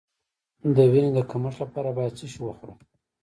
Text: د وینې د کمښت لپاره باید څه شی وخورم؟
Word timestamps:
د 0.75 0.77
وینې 0.91 1.11
د 1.17 1.19
کمښت 1.31 1.57
لپاره 1.63 1.89
باید 1.97 2.17
څه 2.19 2.25
شی 2.31 2.39
وخورم؟ 2.43 2.79